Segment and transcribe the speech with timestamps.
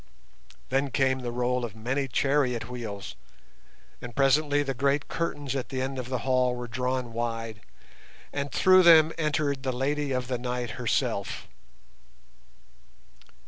[0.69, 3.15] _"Then came the roll of many chariot wheels,
[4.01, 7.61] and presently the great curtains at the end of the hall were drawn wide
[8.33, 11.47] and through them entered the "Lady of the Night" herself.